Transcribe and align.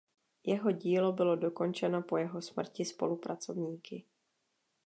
Jeho 0.43 0.71
dílo 0.71 1.11
bylo 1.11 1.35
dokončeno 1.35 2.01
po 2.01 2.17
jeho 2.17 2.41
smrti 2.41 2.85
spolupracovníky. 2.85 4.05